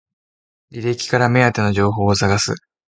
[0.71, 2.55] 履歴から目当ての情報を探す